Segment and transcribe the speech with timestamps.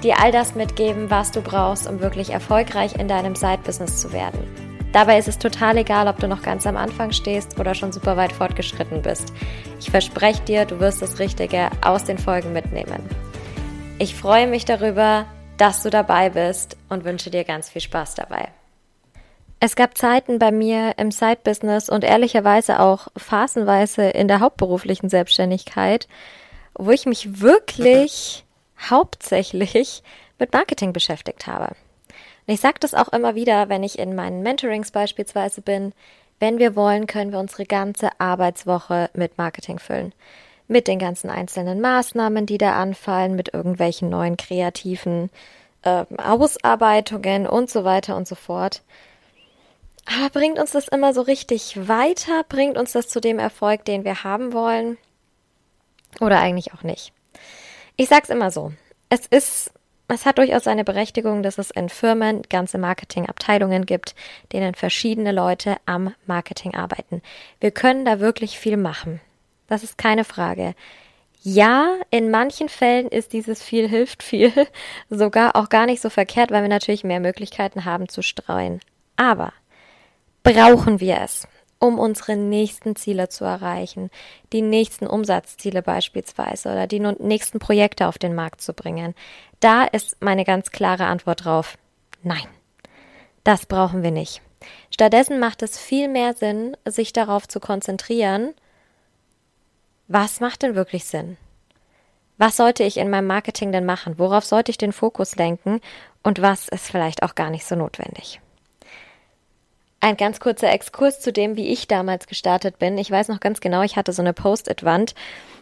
[0.00, 4.40] dir all das mitgeben, was du brauchst, um wirklich erfolgreich in deinem Side-Business zu werden.
[4.92, 8.16] Dabei ist es total egal, ob du noch ganz am Anfang stehst oder schon super
[8.16, 9.32] weit fortgeschritten bist.
[9.78, 13.08] Ich verspreche dir, du wirst das Richtige aus den Folgen mitnehmen.
[13.98, 15.26] Ich freue mich darüber,
[15.58, 18.48] dass du dabei bist und wünsche dir ganz viel Spaß dabei.
[19.60, 26.08] Es gab Zeiten bei mir im Side-Business und ehrlicherweise auch phasenweise in der hauptberuflichen Selbstständigkeit,
[26.74, 28.46] wo ich mich wirklich
[28.88, 30.02] hauptsächlich
[30.38, 31.74] mit Marketing beschäftigt habe.
[32.46, 35.92] Und ich sage das auch immer wieder, wenn ich in meinen Mentorings beispielsweise bin.
[36.38, 40.12] Wenn wir wollen, können wir unsere ganze Arbeitswoche mit Marketing füllen.
[40.66, 45.30] Mit den ganzen einzelnen Maßnahmen, die da anfallen, mit irgendwelchen neuen kreativen
[45.82, 48.82] äh, Ausarbeitungen und so weiter und so fort.
[50.06, 52.44] Aber bringt uns das immer so richtig weiter?
[52.48, 54.96] Bringt uns das zu dem Erfolg, den wir haben wollen?
[56.20, 57.12] Oder eigentlich auch nicht?
[58.00, 58.72] Ich sag's immer so.
[59.10, 59.72] Es ist,
[60.08, 64.14] es hat durchaus seine Berechtigung, dass es in Firmen ganze Marketingabteilungen gibt,
[64.54, 67.20] denen verschiedene Leute am Marketing arbeiten.
[67.60, 69.20] Wir können da wirklich viel machen.
[69.66, 70.74] Das ist keine Frage.
[71.42, 74.50] Ja, in manchen Fällen ist dieses viel hilft viel
[75.10, 78.80] sogar auch gar nicht so verkehrt, weil wir natürlich mehr Möglichkeiten haben zu streuen.
[79.16, 79.52] Aber
[80.42, 81.46] brauchen wir es?
[81.80, 84.10] Um unsere nächsten Ziele zu erreichen,
[84.52, 89.14] die nächsten Umsatzziele beispielsweise oder die nächsten Projekte auf den Markt zu bringen?
[89.58, 91.76] Da ist meine ganz klare Antwort drauf.
[92.22, 92.46] Nein.
[93.42, 94.42] Das brauchen wir nicht.
[94.90, 98.54] Stattdessen macht es viel mehr Sinn, sich darauf zu konzentrieren,
[100.12, 101.36] was macht denn wirklich Sinn?
[102.36, 104.18] Was sollte ich in meinem Marketing denn machen?
[104.18, 105.80] Worauf sollte ich den Fokus lenken?
[106.22, 108.40] Und was ist vielleicht auch gar nicht so notwendig?
[110.02, 112.96] Ein ganz kurzer Exkurs zu dem, wie ich damals gestartet bin.
[112.96, 115.14] Ich weiß noch ganz genau, ich hatte so eine Post-it-Wand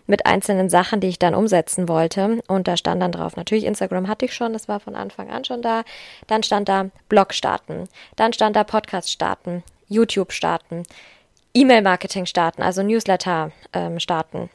[0.06, 2.40] mit einzelnen Sachen, die ich dann umsetzen wollte.
[2.46, 5.44] Und da stand dann drauf, natürlich Instagram hatte ich schon, das war von Anfang an
[5.44, 5.82] schon da.
[6.28, 7.88] Dann stand da Blog starten.
[8.14, 10.84] Dann stand da Podcast starten, YouTube starten,
[11.52, 14.50] E-Mail-Marketing starten, also Newsletter ähm, starten.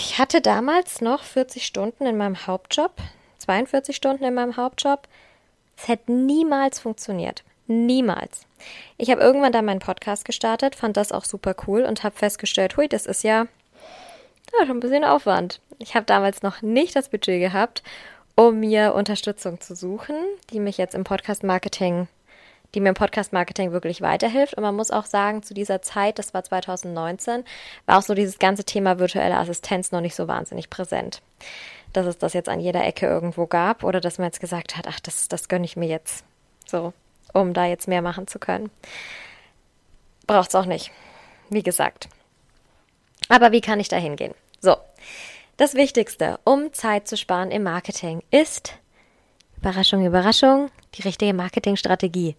[0.00, 2.92] Ich hatte damals noch 40 Stunden in meinem Hauptjob,
[3.38, 5.06] 42 Stunden in meinem Hauptjob.
[5.76, 7.44] Es hätte niemals funktioniert.
[7.66, 8.46] Niemals.
[8.96, 12.76] Ich habe irgendwann dann meinen Podcast gestartet, fand das auch super cool und habe festgestellt,
[12.76, 13.46] hui, das ist ja,
[14.58, 15.60] ja schon ein bisschen Aufwand.
[15.78, 17.82] Ich habe damals noch nicht das Budget gehabt,
[18.36, 20.16] um mir Unterstützung zu suchen,
[20.50, 22.06] die mich jetzt im Podcast Marketing,
[22.74, 24.54] die mir im Podcast Marketing wirklich weiterhilft.
[24.54, 27.44] Und man muss auch sagen, zu dieser Zeit, das war 2019,
[27.86, 31.22] war auch so dieses ganze Thema virtuelle Assistenz noch nicht so wahnsinnig präsent.
[31.92, 34.86] Dass es das jetzt an jeder Ecke irgendwo gab oder dass man jetzt gesagt hat,
[34.86, 36.24] ach, das, das gönne ich mir jetzt.
[36.66, 36.92] So,
[37.40, 38.70] um da jetzt mehr machen zu können.
[40.26, 40.90] Braucht es auch nicht.
[41.50, 42.08] Wie gesagt.
[43.28, 44.34] Aber wie kann ich da hingehen?
[44.60, 44.76] So.
[45.56, 48.74] Das Wichtigste, um Zeit zu sparen im Marketing, ist,
[49.56, 52.36] Überraschung, Überraschung, die richtige Marketingstrategie.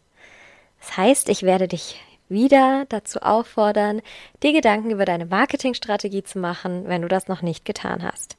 [0.79, 4.01] Das heißt, ich werde dich wieder dazu auffordern,
[4.43, 8.37] dir Gedanken über deine Marketingstrategie zu machen, wenn du das noch nicht getan hast.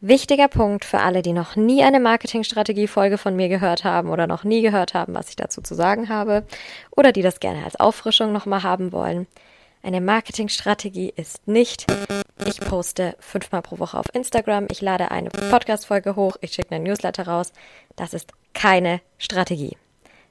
[0.00, 4.44] Wichtiger Punkt für alle, die noch nie eine Marketingstrategie-Folge von mir gehört haben oder noch
[4.44, 6.44] nie gehört haben, was ich dazu zu sagen habe
[6.92, 9.26] oder die das gerne als Auffrischung nochmal haben wollen.
[9.82, 11.86] Eine Marketingstrategie ist nicht,
[12.46, 16.84] ich poste fünfmal pro Woche auf Instagram, ich lade eine Podcast-Folge hoch, ich schicke einen
[16.84, 17.52] Newsletter raus.
[17.96, 19.76] Das ist keine Strategie.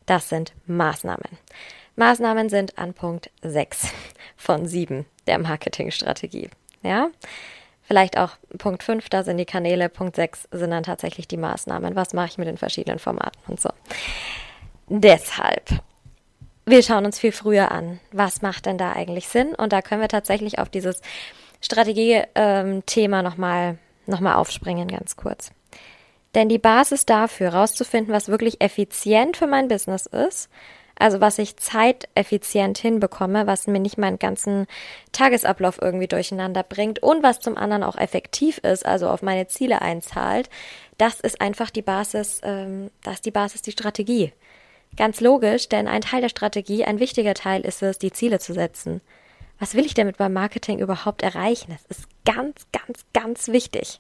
[0.06, 1.38] Das sind Maßnahmen.
[1.98, 3.90] Maßnahmen sind an Punkt 6
[4.38, 6.50] von 7 der Marketingstrategie.
[6.84, 7.10] Ja?
[7.88, 9.88] Vielleicht auch Punkt 5, da sind die Kanäle.
[9.88, 11.96] Punkt 6 sind dann tatsächlich die Maßnahmen.
[11.96, 13.70] Was mache ich mit den verschiedenen Formaten und so.
[14.90, 15.70] Deshalb,
[16.66, 18.02] wir schauen uns viel früher an.
[18.12, 19.56] Was macht denn da eigentlich Sinn?
[19.56, 21.02] Und da können wir tatsächlich auf dieses
[21.62, 25.52] Strategie-Thema ähm, nochmal noch mal aufspringen, ganz kurz.
[26.36, 30.50] Denn die Basis dafür, rauszufinden, was wirklich effizient für mein Business ist,
[31.00, 34.68] also was ich zeiteffizient hinbekomme, was mir nicht meinen ganzen
[35.12, 39.82] Tagesablauf irgendwie durcheinander bringt und was zum anderen auch effektiv ist, also auf meine Ziele
[39.82, 40.50] einzahlt,
[40.98, 44.34] das ist einfach die Basis, ähm, das ist die Basis, die Strategie.
[44.96, 48.54] Ganz logisch, denn ein Teil der Strategie, ein wichtiger Teil ist es, die Ziele zu
[48.54, 49.02] setzen.
[49.60, 51.72] Was will ich damit beim Marketing überhaupt erreichen?
[51.72, 54.00] Das ist ganz, ganz, ganz wichtig,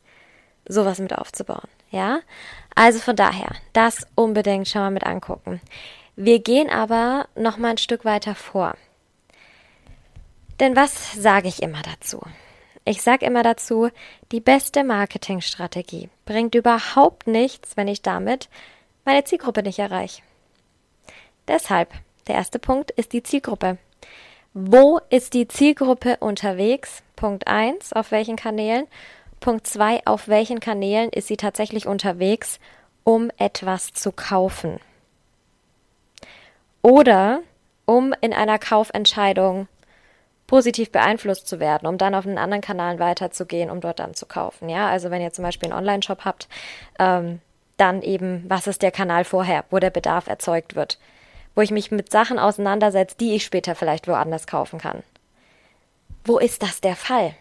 [0.67, 1.67] sowas mit aufzubauen.
[1.91, 2.19] Ja,
[2.75, 5.61] also von daher, das unbedingt schon mal mit angucken.
[6.19, 8.75] Wir gehen aber noch mal ein Stück weiter vor.
[10.60, 12.19] Denn was sage ich immer dazu?
[12.86, 13.90] Ich sage immer dazu,
[14.31, 18.50] die beste Marketingstrategie bringt überhaupt nichts, wenn ich damit
[19.06, 20.24] meine Zielgruppe nicht erreiche.
[21.48, 21.94] Deshalb,
[22.25, 23.78] der erste Punkt ist die Zielgruppe.
[24.56, 27.04] Wo ist die Zielgruppe unterwegs?
[27.16, 28.88] Punkt eins auf welchen Kanälen?
[29.40, 32.60] Punkt zwei auf welchen Kanälen ist sie tatsächlich unterwegs,
[33.04, 34.80] um etwas zu kaufen?
[36.81, 37.41] Oder
[37.85, 39.68] um in einer Kaufentscheidung
[40.47, 44.25] positiv beeinflusst zu werden, um dann auf einen anderen Kanal weiterzugehen, um dort dann zu
[44.25, 44.69] kaufen.
[44.69, 46.47] Ja, also wenn ihr zum Beispiel einen Online-Shop habt,
[47.00, 47.41] ähm,
[47.75, 50.97] dann eben, was ist der Kanal vorher, wo der Bedarf erzeugt wird,
[51.53, 55.03] wo ich mich mit Sachen auseinandersetze, die ich später vielleicht woanders kaufen kann.
[56.23, 57.35] Wo ist das der Fall?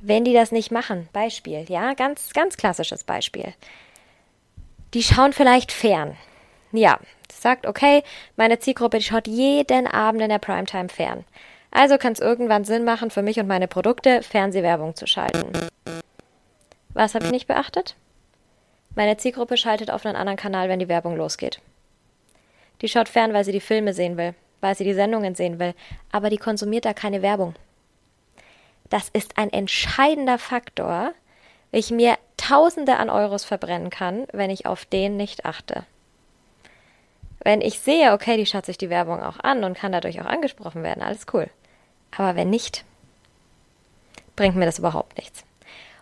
[0.00, 3.54] Wenn die das nicht machen, Beispiel, ja, ganz, ganz klassisches Beispiel.
[4.94, 6.16] Die schauen vielleicht fern.
[6.72, 6.98] Ja,
[7.42, 8.02] sagt, okay,
[8.36, 11.24] meine Zielgruppe, schaut jeden Abend in der Primetime fern.
[11.70, 15.52] Also kann es irgendwann Sinn machen, für mich und meine Produkte Fernsehwerbung zu schalten.
[16.94, 17.94] Was habe ich nicht beachtet?
[18.94, 21.60] Meine Zielgruppe schaltet auf einen anderen Kanal, wenn die Werbung losgeht.
[22.80, 25.74] Die schaut fern, weil sie die Filme sehen will, weil sie die Sendungen sehen will,
[26.10, 27.54] aber die konsumiert da keine Werbung.
[28.88, 31.12] Das ist ein entscheidender Faktor,
[31.70, 35.84] ich mir Tausende an Euros verbrennen kann, wenn ich auf den nicht achte.
[37.48, 40.26] Wenn ich sehe, okay, die schaut sich die Werbung auch an und kann dadurch auch
[40.26, 41.48] angesprochen werden, alles cool.
[42.14, 42.84] Aber wenn nicht,
[44.36, 45.44] bringt mir das überhaupt nichts.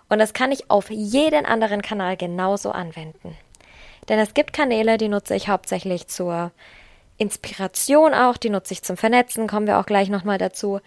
[0.09, 3.37] Und das kann ich auf jeden anderen Kanal genauso anwenden.
[4.09, 6.51] Denn es gibt Kanäle, die nutze ich hauptsächlich zur
[7.17, 10.81] Inspiration auch, die nutze ich zum Vernetzen, kommen wir auch gleich nochmal dazu.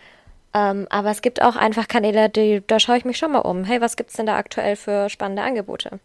[0.53, 3.63] Ähm, aber es gibt auch einfach Kanäle, die, da schaue ich mich schon mal um.
[3.63, 6.01] Hey, was gibt's denn da aktuell für spannende Angebote?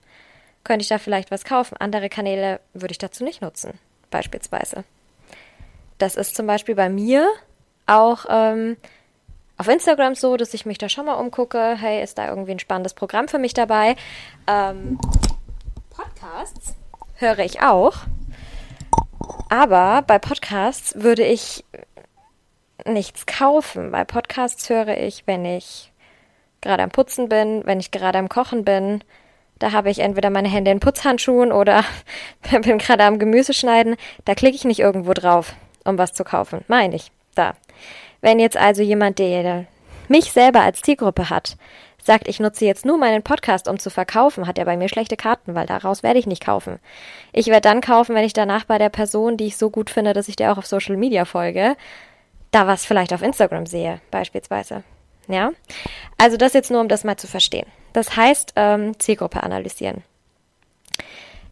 [0.63, 1.77] Könnte ich da vielleicht was kaufen?
[1.77, 3.77] Andere Kanäle würde ich dazu nicht nutzen
[4.15, 4.85] beispielsweise.
[5.99, 7.29] Das ist zum Beispiel bei mir
[7.87, 8.77] auch ähm,
[9.59, 11.77] auf Instagram so, dass ich mich da schon mal umgucke.
[11.77, 13.97] Hey, ist da irgendwie ein spannendes Programm für mich dabei?
[14.47, 15.01] Ähm,
[15.91, 16.77] Podcasts
[17.17, 17.95] höre ich auch.
[19.49, 21.65] Aber bei Podcasts würde ich
[22.87, 23.91] nichts kaufen.
[23.91, 25.93] Bei Podcasts höre ich, wenn ich
[26.61, 29.03] gerade am Putzen bin, wenn ich gerade am Kochen bin,
[29.65, 31.85] da habe ich entweder meine Hände in Putzhandschuhen oder
[32.51, 33.97] bin gerade am Gemüse schneiden.
[34.27, 36.63] Da klicke ich nicht irgendwo drauf, um was zu kaufen.
[36.69, 37.11] Meine ich.
[37.35, 37.55] Da.
[38.21, 39.65] Wenn jetzt also jemand, der
[40.07, 41.57] mich selber als Zielgruppe hat,
[42.03, 45.17] sagt, ich nutze jetzt nur meinen Podcast, um zu verkaufen, hat er bei mir schlechte
[45.17, 46.79] Karten, weil daraus werde ich nicht kaufen.
[47.33, 50.13] Ich werde dann kaufen, wenn ich danach bei der Person, die ich so gut finde,
[50.13, 51.75] dass ich der auch auf Social Media folge,
[52.51, 54.85] da was vielleicht auf Instagram sehe, beispielsweise.
[55.33, 55.53] Ja?
[56.19, 57.67] Also das jetzt nur, um das mal zu verstehen.
[57.93, 60.03] Das heißt, ähm, Zielgruppe analysieren.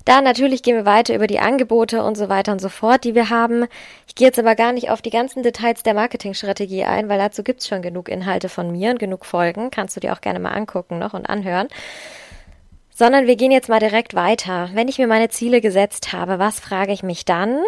[0.04, 3.14] Dann natürlich gehen wir weiter über die Angebote und so weiter und so fort, die
[3.14, 3.66] wir haben.
[4.08, 7.44] Ich gehe jetzt aber gar nicht auf die ganzen Details der Marketingstrategie ein, weil dazu
[7.44, 9.70] gibt's schon genug Inhalte von mir und genug Folgen.
[9.70, 11.68] Kannst du dir auch gerne mal angucken noch und anhören.
[12.90, 14.70] Sondern wir gehen jetzt mal direkt weiter.
[14.74, 17.62] Wenn ich mir meine Ziele gesetzt habe, was frage ich mich dann?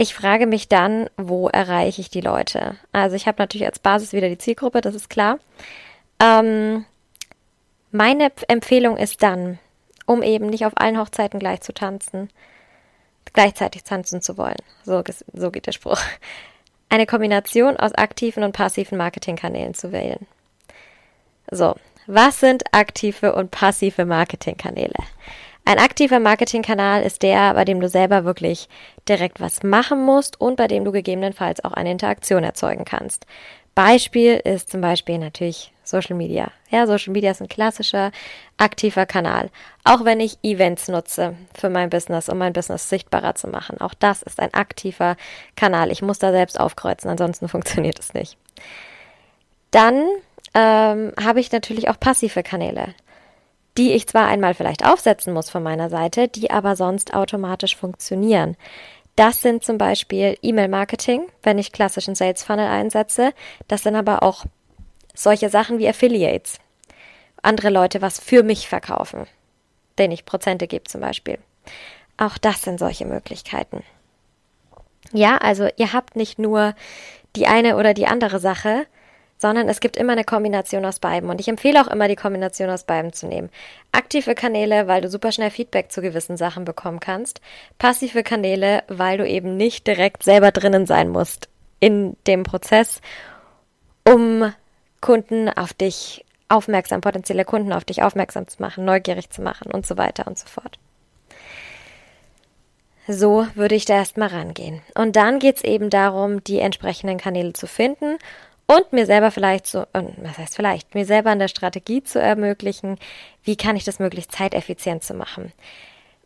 [0.00, 2.78] Ich frage mich dann, wo erreiche ich die Leute?
[2.90, 5.38] Also ich habe natürlich als Basis wieder die Zielgruppe, das ist klar.
[6.18, 6.86] Ähm,
[7.90, 9.58] meine Empfehlung ist dann,
[10.06, 12.30] um eben nicht auf allen Hochzeiten gleich zu tanzen,
[13.34, 14.56] gleichzeitig tanzen zu wollen.
[14.84, 15.04] So,
[15.34, 16.00] so geht der Spruch.
[16.88, 20.26] Eine Kombination aus aktiven und passiven Marketingkanälen zu wählen.
[21.50, 21.74] So,
[22.06, 24.94] was sind aktive und passive Marketingkanäle?
[25.64, 28.68] Ein aktiver Marketingkanal ist der, bei dem du selber wirklich
[29.08, 33.26] direkt was machen musst und bei dem du gegebenenfalls auch eine Interaktion erzeugen kannst.
[33.74, 36.50] Beispiel ist zum Beispiel natürlich Social Media.
[36.70, 38.12] Ja, Social Media ist ein klassischer,
[38.56, 39.50] aktiver Kanal.
[39.84, 43.80] Auch wenn ich Events nutze für mein Business, um mein Business sichtbarer zu machen.
[43.80, 45.16] Auch das ist ein aktiver
[45.56, 45.90] Kanal.
[45.90, 48.36] Ich muss da selbst aufkreuzen, ansonsten funktioniert es nicht.
[49.70, 50.04] Dann
[50.54, 52.94] ähm, habe ich natürlich auch passive Kanäle,
[53.78, 58.56] die ich zwar einmal vielleicht aufsetzen muss von meiner Seite, die aber sonst automatisch funktionieren.
[59.16, 63.32] Das sind zum Beispiel E-Mail-Marketing, wenn ich klassischen Sales Funnel einsetze.
[63.68, 64.44] Das sind aber auch
[65.14, 66.58] solche Sachen wie Affiliates.
[67.42, 69.26] Andere Leute was für mich verkaufen,
[69.98, 71.38] denen ich Prozente gebe zum Beispiel.
[72.16, 73.82] Auch das sind solche Möglichkeiten.
[75.12, 76.74] Ja, also ihr habt nicht nur
[77.36, 78.86] die eine oder die andere Sache,
[79.40, 81.30] sondern es gibt immer eine Kombination aus beiden.
[81.30, 83.48] Und ich empfehle auch immer, die Kombination aus beiden zu nehmen.
[83.90, 87.40] Aktive Kanäle, weil du super schnell Feedback zu gewissen Sachen bekommen kannst.
[87.78, 91.48] Passive Kanäle, weil du eben nicht direkt selber drinnen sein musst
[91.80, 93.00] in dem Prozess,
[94.06, 94.52] um
[95.00, 99.86] Kunden auf dich aufmerksam, potenzielle Kunden auf dich aufmerksam zu machen, neugierig zu machen und
[99.86, 100.78] so weiter und so fort.
[103.08, 104.82] So würde ich da erstmal rangehen.
[104.94, 108.18] Und dann geht es eben darum, die entsprechenden Kanäle zu finden
[108.70, 112.98] und mir selber vielleicht so, was heißt vielleicht, mir selber an der Strategie zu ermöglichen,
[113.42, 115.52] wie kann ich das möglichst zeiteffizient zu machen.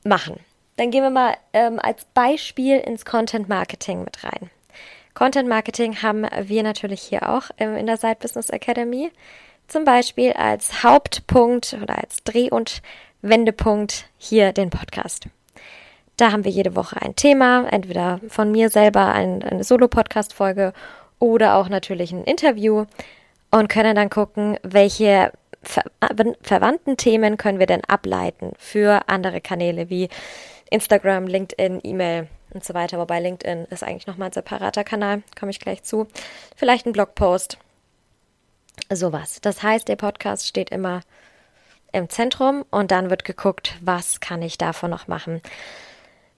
[0.04, 0.38] Machen.
[0.76, 4.50] Dann gehen wir mal ähm, als Beispiel ins Content Marketing mit rein.
[5.14, 9.10] Content Marketing haben wir natürlich hier auch ähm, in der Side Business Academy.
[9.66, 12.82] Zum Beispiel als Hauptpunkt oder als Dreh- und
[13.22, 15.28] Wendepunkt hier den Podcast.
[16.18, 20.74] Da haben wir jede Woche ein Thema, entweder von mir selber ein, eine Solo-Podcast-Folge
[21.18, 22.87] oder auch natürlich ein Interview
[23.50, 25.85] und können dann gucken, welche ver
[26.42, 30.09] verwandten Themen können wir denn ableiten für andere Kanäle wie
[30.71, 32.99] Instagram, LinkedIn, E-Mail und so weiter.
[32.99, 36.06] Wobei LinkedIn ist eigentlich nochmal ein separater Kanal, komme ich gleich zu.
[36.56, 37.59] Vielleicht ein Blogpost.
[38.92, 39.40] Sowas.
[39.40, 41.00] Das heißt, der Podcast steht immer
[41.92, 45.40] im Zentrum und dann wird geguckt, was kann ich davon noch machen.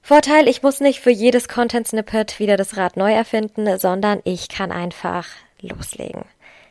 [0.06, 4.48] Vorteil, ich muss nicht für jedes Content Snippet wieder das Rad neu erfinden, sondern ich
[4.48, 5.26] kann einfach
[5.60, 6.24] loslegen.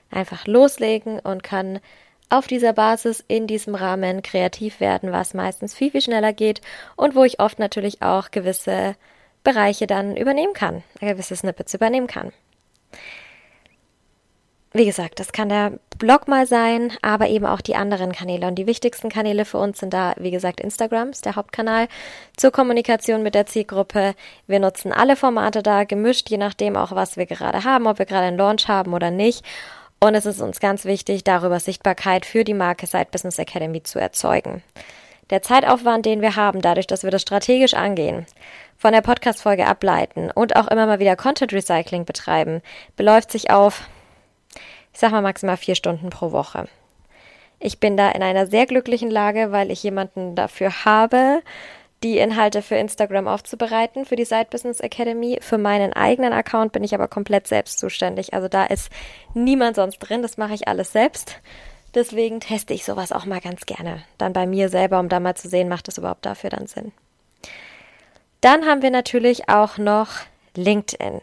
[0.09, 1.81] Einfach loslegen und kann
[2.29, 6.61] auf dieser Basis in diesem Rahmen kreativ werden, was meistens viel, viel schneller geht
[6.95, 8.95] und wo ich oft natürlich auch gewisse
[9.43, 12.31] Bereiche dann übernehmen kann, gewisse Snippets übernehmen kann.
[14.75, 18.46] Wie gesagt, das kann der Blog mal sein, aber eben auch die anderen Kanäle.
[18.46, 21.88] Und die wichtigsten Kanäle für uns sind da, wie gesagt, Instagram ist der Hauptkanal
[22.36, 24.15] zur Kommunikation mit der Zielgruppe.
[24.48, 28.05] Wir nutzen alle Formate da, gemischt, je nachdem auch, was wir gerade haben, ob wir
[28.05, 29.46] gerade einen Launch haben oder nicht.
[30.01, 33.98] Und es ist uns ganz wichtig, darüber Sichtbarkeit für die Marke Side Business Academy zu
[33.98, 34.62] erzeugen.
[35.29, 38.25] Der Zeitaufwand, den wir haben, dadurch, dass wir das strategisch angehen,
[38.75, 42.62] von der Podcast-Folge ableiten und auch immer mal wieder Content Recycling betreiben,
[42.98, 43.88] beläuft sich auf
[44.95, 46.69] ich sag mal maximal vier Stunden pro Woche.
[47.59, 51.41] Ich bin da in einer sehr glücklichen Lage, weil ich jemanden dafür habe,
[52.01, 55.39] die Inhalte für Instagram aufzubereiten, für die Side Business Academy.
[55.41, 58.33] Für meinen eigenen Account bin ich aber komplett selbst zuständig.
[58.33, 58.89] Also da ist
[59.33, 61.41] niemand sonst drin, das mache ich alles selbst.
[61.93, 64.01] Deswegen teste ich sowas auch mal ganz gerne.
[64.17, 66.93] Dann bei mir selber, um da mal zu sehen, macht das überhaupt dafür dann Sinn.
[68.39, 70.11] Dann haben wir natürlich auch noch
[70.55, 71.19] LinkedIn.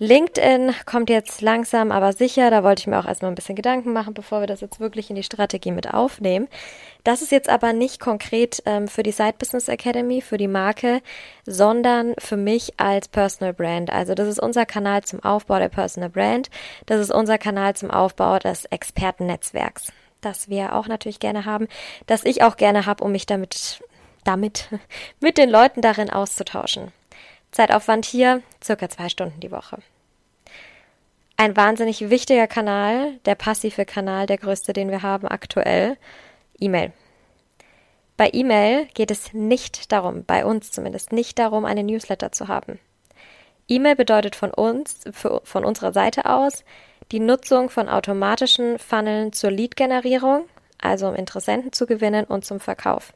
[0.00, 2.50] LinkedIn kommt jetzt langsam, aber sicher.
[2.50, 5.10] Da wollte ich mir auch erstmal ein bisschen Gedanken machen, bevor wir das jetzt wirklich
[5.10, 6.48] in die Strategie mit aufnehmen.
[7.04, 11.02] Das ist jetzt aber nicht konkret ähm, für die Side Business Academy, für die Marke,
[11.44, 13.92] sondern für mich als Personal Brand.
[13.92, 16.48] Also das ist unser Kanal zum Aufbau der Personal Brand.
[16.86, 19.92] Das ist unser Kanal zum Aufbau des Expertennetzwerks,
[20.22, 21.68] das wir auch natürlich gerne haben,
[22.06, 23.82] das ich auch gerne habe, um mich damit,
[24.24, 24.70] damit,
[25.20, 26.90] mit den Leuten darin auszutauschen.
[27.52, 29.78] Zeitaufwand hier circa zwei Stunden die Woche.
[31.36, 35.96] Ein wahnsinnig wichtiger Kanal, der passive Kanal, der größte, den wir haben aktuell,
[36.58, 36.92] E-Mail.
[38.16, 42.78] Bei E-Mail geht es nicht darum, bei uns zumindest nicht darum, eine Newsletter zu haben.
[43.66, 46.64] E-Mail bedeutet von uns, von unserer Seite aus,
[47.12, 50.44] die Nutzung von automatischen Funneln zur Lead-Generierung,
[50.78, 53.14] also um Interessenten zu gewinnen und zum Verkauf.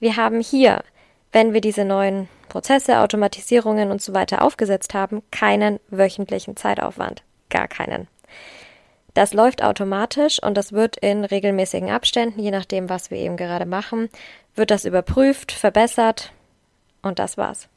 [0.00, 0.82] Wir haben hier,
[1.32, 7.22] wenn wir diese neuen Prozesse, Automatisierungen und so weiter aufgesetzt haben, keinen wöchentlichen Zeitaufwand.
[7.50, 8.08] Gar keinen.
[9.14, 13.66] Das läuft automatisch und das wird in regelmäßigen Abständen, je nachdem, was wir eben gerade
[13.66, 14.08] machen,
[14.54, 16.32] wird das überprüft, verbessert
[17.02, 17.68] und das war's.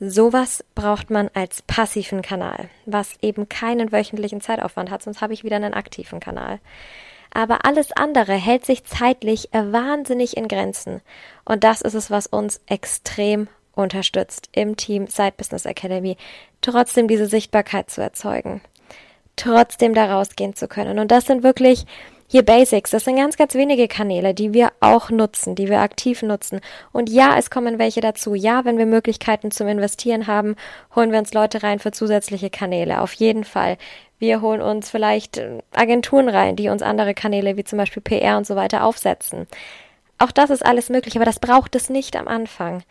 [0.00, 5.44] Sowas braucht man als passiven Kanal, was eben keinen wöchentlichen Zeitaufwand hat, sonst habe ich
[5.44, 6.58] wieder einen aktiven Kanal
[7.34, 11.02] aber alles andere hält sich zeitlich wahnsinnig in Grenzen.
[11.44, 16.16] Und das ist es, was uns extrem unterstützt im Team Side Business Academy,
[16.60, 18.60] trotzdem diese Sichtbarkeit zu erzeugen,
[19.36, 20.98] trotzdem da rausgehen zu können.
[20.98, 21.84] Und das sind wirklich
[22.26, 26.22] hier Basics, das sind ganz, ganz wenige Kanäle, die wir auch nutzen, die wir aktiv
[26.22, 26.60] nutzen.
[26.90, 28.34] Und ja, es kommen welche dazu.
[28.34, 30.56] Ja, wenn wir Möglichkeiten zum Investieren haben,
[30.96, 33.02] holen wir uns Leute rein für zusätzliche Kanäle.
[33.02, 33.76] Auf jeden Fall.
[34.24, 38.38] Wir holen uns vielleicht äh, Agenturen rein, die uns andere Kanäle wie zum Beispiel PR
[38.38, 39.46] und so weiter aufsetzen.
[40.16, 42.82] Auch das ist alles möglich, aber das braucht es nicht am Anfang.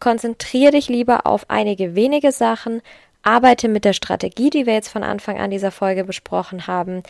[0.00, 2.80] Konzentriere dich lieber auf einige wenige Sachen,
[3.22, 7.02] arbeite mit der Strategie, die wir jetzt von Anfang an dieser Folge besprochen haben,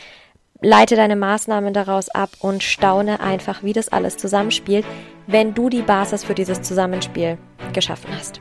[0.60, 4.84] leite deine Maßnahmen daraus ab und staune einfach, wie das alles zusammenspielt,
[5.28, 7.38] wenn du die Basis für dieses Zusammenspiel
[7.72, 8.40] geschaffen hast.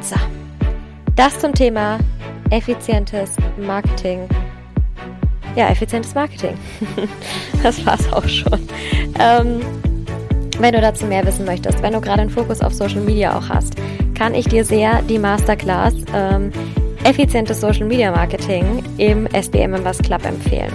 [0.00, 0.16] So,
[1.14, 2.00] das zum Thema
[2.50, 4.20] effizientes Marketing.
[5.56, 6.56] Ja, effizientes Marketing.
[7.62, 8.60] das war's auch schon.
[9.18, 9.60] Ähm,
[10.58, 13.48] wenn du dazu mehr wissen möchtest, wenn du gerade einen Fokus auf Social Media auch
[13.48, 13.74] hast,
[14.14, 16.52] kann ich dir sehr die Masterclass ähm,
[17.04, 20.72] Effizientes Social Media Marketing im SBM Was Club empfehlen.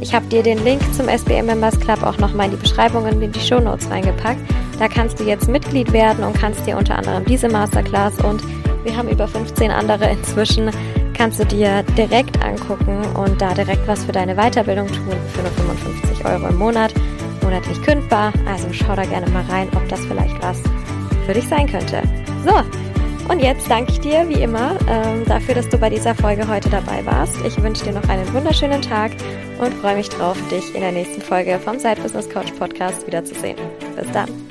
[0.00, 3.32] Ich habe dir den Link zum SBM Members Club auch nochmal in die Beschreibungen in
[3.32, 4.38] die Show Notes reingepackt.
[4.78, 8.42] Da kannst du jetzt Mitglied werden und kannst dir unter anderem diese Masterclass und
[8.84, 10.70] wir haben über 15 andere inzwischen,
[11.18, 15.50] kannst du dir direkt angucken und da direkt was für deine Weiterbildung tun für nur
[15.50, 16.94] 55 Euro im Monat,
[17.42, 18.32] monatlich kündbar.
[18.46, 20.62] Also schau da gerne mal rein, ob das vielleicht was
[21.26, 22.02] für dich sein könnte.
[22.46, 22.54] So,
[23.28, 26.70] und jetzt danke ich dir wie immer ähm, dafür, dass du bei dieser Folge heute
[26.70, 27.36] dabei warst.
[27.44, 29.12] Ich wünsche dir noch einen wunderschönen Tag
[29.58, 33.58] und freue mich drauf, dich in der nächsten Folge vom Side Business Coach Podcast wiederzusehen.
[33.96, 34.47] Bis dann.